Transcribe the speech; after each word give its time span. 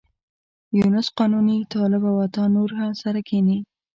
یونس 0.79 1.07
قانوني، 1.17 1.57
طالب 1.73 2.03
او 2.09 2.15
عطا 2.25 2.43
نور 2.55 2.69
سره 3.01 3.19
کېني. 3.29 3.57